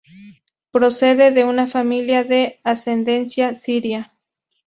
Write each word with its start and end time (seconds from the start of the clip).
Procede 0.71 1.29
de 1.29 1.43
una 1.43 1.67
familia 1.67 2.23
de 2.23 2.59
ascendencia 2.63 3.53
siria. 3.53 4.17